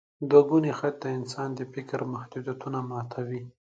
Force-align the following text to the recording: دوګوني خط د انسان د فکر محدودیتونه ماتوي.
دوګوني 0.29 0.71
خط 0.79 0.95
د 1.01 1.05
انسان 1.17 1.49
د 1.55 1.61
فکر 1.73 1.99
محدودیتونه 2.13 2.79
ماتوي. 2.89 3.43